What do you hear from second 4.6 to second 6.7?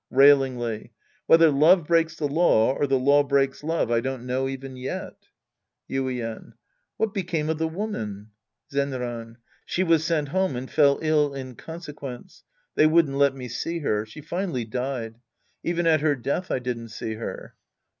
yet. Yuien.